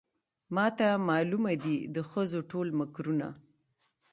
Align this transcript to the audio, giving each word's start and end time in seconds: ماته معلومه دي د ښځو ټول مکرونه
ماته 0.55 0.87
معلومه 1.09 1.53
دي 1.63 1.77
د 1.95 1.97
ښځو 2.09 2.39
ټول 2.51 2.67
مکرونه 2.79 3.27